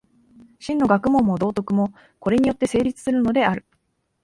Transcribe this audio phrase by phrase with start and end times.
[0.57, 3.67] 真の学問も道徳も、これによって成立するのである。